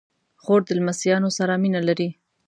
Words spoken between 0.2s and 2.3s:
خور د لمسيانو سره مینه لري.